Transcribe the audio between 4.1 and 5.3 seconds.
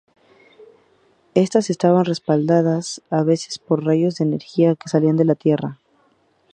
de energía que salían de